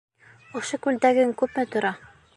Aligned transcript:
Ошо 0.61 0.79
күлдәгең 0.87 1.37
күпме 1.43 1.69
тора? 1.77 1.97